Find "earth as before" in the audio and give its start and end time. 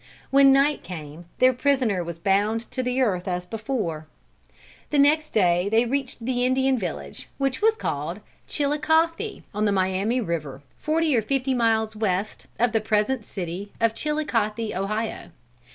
3.01-4.07